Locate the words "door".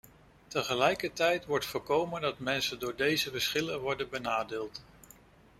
2.79-2.95